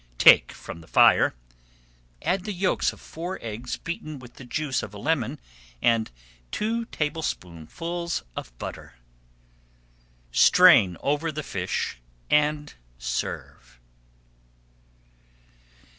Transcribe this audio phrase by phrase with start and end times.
[0.17, 1.35] Take from the fire,
[2.23, 5.39] add the yolks of four eggs beaten with the juice of a lemon,
[5.79, 6.09] and
[6.49, 8.95] two tablespoonfuls of butter.
[10.31, 11.99] Strain over the fish
[12.31, 13.79] and serve.